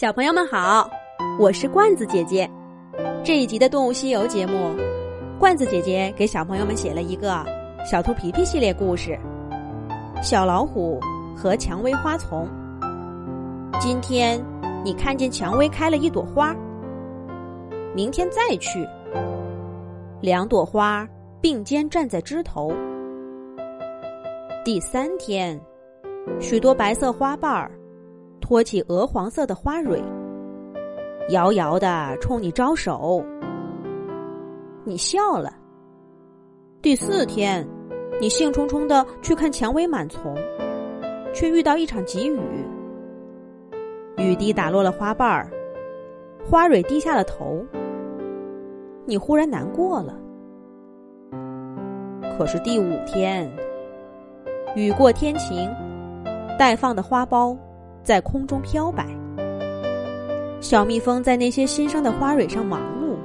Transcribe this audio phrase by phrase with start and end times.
[0.00, 0.90] 小朋友们好，
[1.38, 2.50] 我是罐子姐姐。
[3.22, 4.74] 这一集的《动物西游》节目，
[5.38, 7.32] 罐子姐姐给小朋友们写了一个
[7.84, 9.10] 《小兔皮皮》系列故事
[10.22, 10.98] 《小老虎
[11.36, 12.48] 和蔷薇花丛》。
[13.78, 14.42] 今天
[14.82, 16.56] 你看见蔷薇开了一朵花，
[17.94, 18.88] 明天再去，
[20.22, 21.06] 两朵花
[21.42, 22.72] 并肩站在枝头。
[24.64, 25.60] 第三天，
[26.40, 27.70] 许多白色花瓣儿。
[28.40, 30.02] 托起鹅黄色的花蕊，
[31.28, 33.24] 遥遥的冲你招手。
[34.84, 35.52] 你笑了。
[36.82, 37.66] 第四天，
[38.20, 40.34] 你兴冲冲的去看蔷薇满丛，
[41.34, 42.40] 却遇到一场急雨。
[44.16, 45.50] 雨滴打落了花瓣儿，
[46.44, 47.64] 花蕊低下了头。
[49.04, 50.16] 你忽然难过了。
[52.36, 53.50] 可是第五天，
[54.74, 55.70] 雨过天晴，
[56.58, 57.56] 待放的花苞。
[58.02, 59.06] 在空中飘摆，
[60.60, 63.16] 小蜜蜂在那些新生的花蕊上忙碌。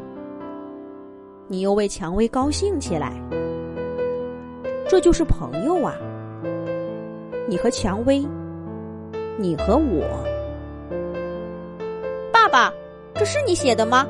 [1.48, 3.14] 你又为蔷薇高兴起来。
[4.88, 5.96] 这就是朋友啊！
[7.48, 8.24] 你和蔷薇，
[9.38, 10.04] 你和我。
[12.32, 12.72] 爸爸，
[13.16, 14.06] 这是你写的吗？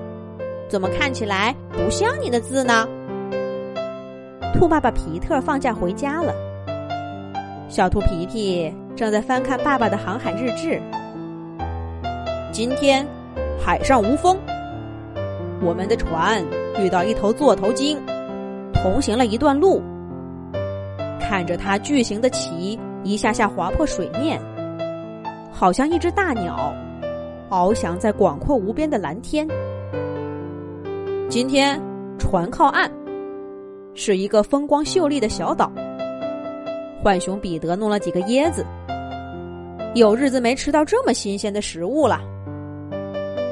[0.67, 2.87] 怎么看起来不像你的字呢？
[4.53, 6.33] 兔爸爸皮特放假回家了。
[7.69, 8.73] 小兔皮皮。
[8.95, 10.81] 正在翻看爸爸的航海日志。
[12.51, 13.05] 今天
[13.59, 14.37] 海上无风，
[15.61, 16.41] 我们的船
[16.79, 17.99] 遇到一头座头鲸，
[18.73, 19.83] 同行了一段路。
[21.19, 24.39] 看着它巨型的鳍一下下划破水面，
[25.51, 26.73] 好像一只大鸟
[27.49, 29.45] 翱翔在广阔无边的蓝天。
[31.27, 31.77] 今天
[32.17, 32.89] 船靠岸，
[33.93, 35.69] 是一个风光秀丽的小岛。
[37.03, 38.65] 浣熊彼得弄了几个椰子。
[39.95, 42.19] 有日子没吃到这么新鲜的食物了，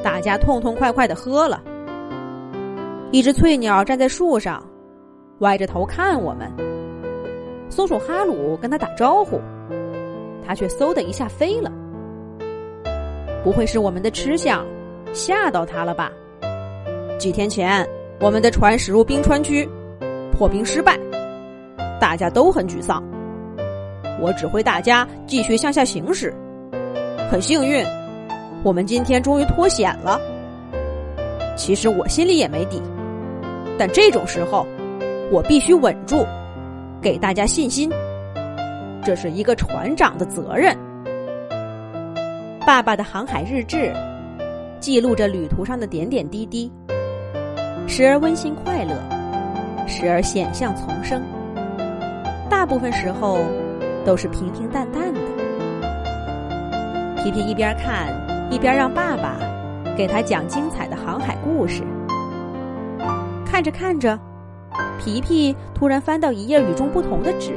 [0.04, 1.64] 大家痛痛快快的喝了。
[3.12, 4.62] 一只翠鸟站在树上，
[5.40, 6.52] 歪着头看我们。
[7.70, 9.40] 松鼠哈鲁跟他打招呼，
[10.46, 11.72] 他却嗖的一下飞了。
[13.42, 14.66] 不会是我们的吃相
[15.14, 16.12] 吓到他了吧？
[17.18, 17.88] 几天前，
[18.20, 19.66] 我们的船驶入冰川区，
[20.34, 21.00] 破冰失败，
[22.02, 23.02] 大家都很沮丧。
[24.24, 26.34] 我指挥大家继续向下行驶，
[27.30, 27.86] 很幸运，
[28.64, 30.18] 我们今天终于脱险了。
[31.58, 32.82] 其实我心里也没底，
[33.78, 34.66] 但这种时候，
[35.30, 36.26] 我必须稳住，
[37.02, 37.92] 给大家信心。
[39.04, 40.74] 这是一个船长的责任。
[42.66, 43.92] 爸爸的航海日志
[44.80, 46.72] 记录着旅途上的点点滴滴，
[47.90, 48.96] 时而温馨快乐，
[49.86, 51.22] 时而险象丛生，
[52.50, 53.40] 大部分时候。
[54.06, 55.20] 都是平平淡淡的。
[57.22, 58.08] 皮皮一边看，
[58.52, 59.38] 一边让爸爸
[59.96, 61.84] 给他讲精彩的航海故事。
[63.46, 64.20] 看着看着，
[65.00, 67.54] 皮皮突然翻到一页与众不同的纸，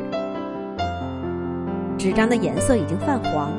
[1.99, 3.51] 纸张的颜色已经泛黄，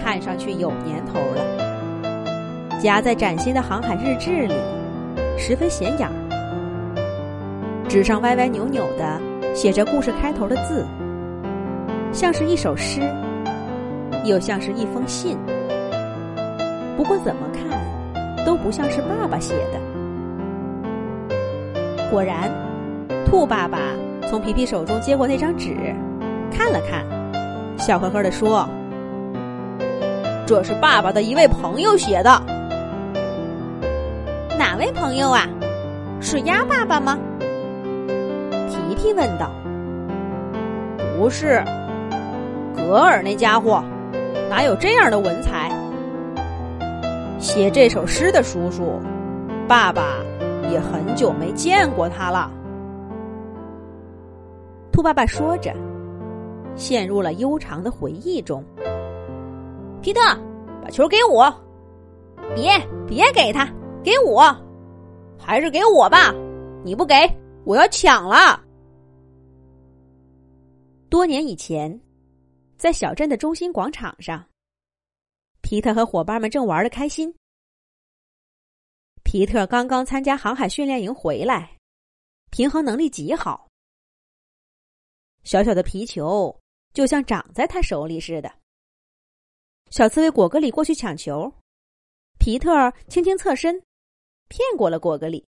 [0.00, 2.78] 看上去有年头了。
[2.78, 4.54] 夹在崭新的航海日志里，
[5.36, 6.08] 十分显眼。
[7.88, 9.20] 纸上歪歪扭扭的
[9.54, 10.86] 写着故事开头的字。
[12.12, 13.00] 像是一首诗，
[14.24, 15.38] 又像是一封信。
[16.96, 17.64] 不过怎么看，
[18.44, 19.80] 都不像是爸爸写的。
[22.10, 22.50] 果然，
[23.24, 23.78] 兔爸爸
[24.28, 25.94] 从皮皮手中接过那张纸，
[26.50, 27.06] 看了看，
[27.78, 28.68] 笑呵呵的说
[30.44, 32.42] ：“这是爸爸的一位朋友写的。”
[34.58, 35.46] 哪位朋友啊？
[36.20, 37.16] 是鸭爸爸吗？
[38.68, 39.50] 皮皮问道。
[41.16, 41.64] 不是。
[42.74, 43.82] 格尔那家伙
[44.48, 45.70] 哪有这样的文采？
[47.38, 49.00] 写这首诗的叔叔，
[49.66, 50.22] 爸爸
[50.70, 52.50] 也很久没见过他了。
[54.92, 55.74] 兔爸爸说着，
[56.74, 58.62] 陷入了悠长的回忆中。
[60.02, 60.20] 皮特，
[60.82, 61.54] 把球给我！
[62.54, 62.72] 别
[63.06, 63.68] 别给他，
[64.02, 64.54] 给我！
[65.38, 66.34] 还是给我吧！
[66.84, 67.14] 你不给，
[67.64, 68.60] 我要抢了。
[71.08, 71.98] 多年以前。
[72.80, 74.48] 在小镇的中心广场上，
[75.60, 77.36] 皮特和伙伴们正玩的开心。
[79.22, 81.76] 皮特刚刚参加航海训练营回来，
[82.50, 83.68] 平衡能力极好。
[85.44, 86.58] 小小的皮球
[86.94, 88.50] 就像长在他手里似的。
[89.90, 91.52] 小刺猬果戈里过去抢球，
[92.38, 93.78] 皮特轻轻侧身，
[94.48, 95.46] 骗过了果戈里。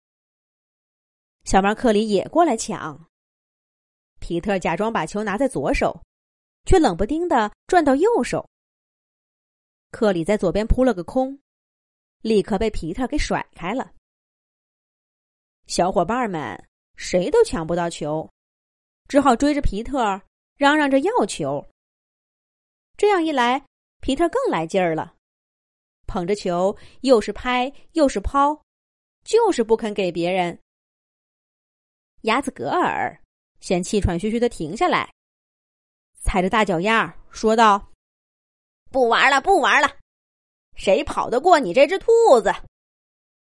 [1.44, 3.06] 小猫克里也过来抢，
[4.18, 6.00] 皮特假装把球拿在左手。
[6.68, 8.46] 却冷不丁的转到右手。
[9.90, 11.40] 克里在左边扑了个空，
[12.20, 13.94] 立刻被皮特给甩开了。
[15.66, 16.62] 小伙伴们
[16.96, 18.28] 谁都抢不到球，
[19.08, 20.20] 只好追着皮特
[20.56, 21.66] 嚷嚷着要球。
[22.98, 23.64] 这样一来，
[24.02, 25.16] 皮特更来劲儿了，
[26.06, 28.60] 捧着球又是拍又是抛，
[29.24, 30.60] 就是不肯给别人。
[32.22, 33.18] 鸭子格尔
[33.60, 35.10] 先气喘吁吁的停下来，
[36.20, 37.90] 踩着大脚丫说道
[38.90, 39.96] ：“不玩了，不玩了，
[40.76, 42.10] 谁跑得过你这只兔
[42.42, 42.52] 子？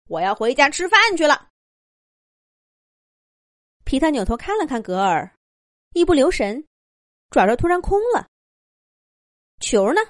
[0.07, 1.49] 我要回家吃饭去了。”
[3.85, 5.35] 皮特扭头看了看格尔，
[5.93, 6.65] 一不留神，
[7.29, 8.27] 爪爪突然空了。
[9.59, 10.01] 球呢？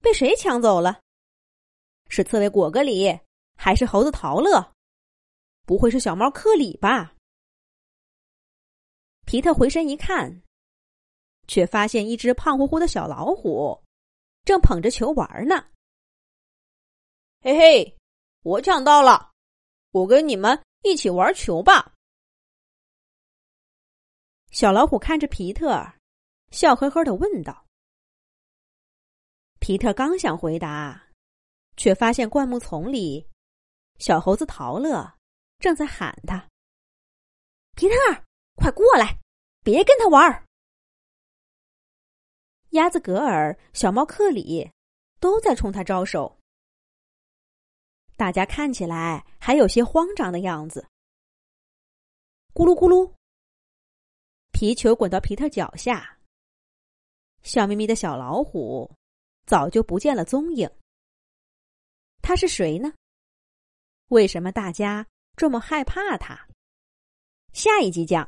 [0.00, 1.00] 被谁抢走了？
[2.08, 3.18] 是刺猬果戈里，
[3.56, 4.72] 还是猴子陶乐？
[5.64, 7.14] 不会是小猫克里吧？
[9.24, 10.42] 皮特回身一看，
[11.46, 13.82] 却发现一只胖乎乎的小老虎，
[14.44, 15.66] 正捧着球玩呢。
[17.40, 17.96] 嘿嘿，
[18.42, 19.30] 我抢到了，
[19.92, 21.94] 我跟你们一起玩球吧。
[24.50, 25.84] 小老虎看着皮特，
[26.50, 27.66] 笑呵呵的问道
[29.60, 31.08] ：“皮特刚想回答，
[31.76, 33.28] 却发现灌木丛里，
[33.98, 35.14] 小猴子陶乐
[35.58, 36.48] 正在喊他
[37.76, 37.94] ：‘皮特，
[38.54, 39.18] 快过来，
[39.62, 40.42] 别跟他玩！’
[42.76, 44.70] 鸭子格尔、小猫克里
[45.18, 46.38] 都在冲他招手，
[48.16, 50.86] 大家看起来还有些慌张的样子。
[52.54, 53.12] 咕噜咕噜。”
[54.52, 56.18] 皮球滚到皮特脚下，
[57.42, 58.90] 笑眯眯的小老虎
[59.44, 60.70] 早就不见了踪影。
[62.22, 62.92] 他是谁呢？
[64.08, 66.48] 为什么大家这么害怕他？
[67.52, 68.24] 下一集讲。